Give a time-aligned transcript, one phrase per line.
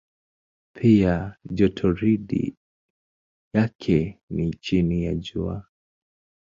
[0.75, 2.55] Pia jotoridi
[3.55, 5.65] yake ni chini ya Jua.